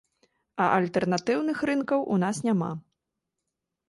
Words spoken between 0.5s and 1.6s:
А альтэрнатыўных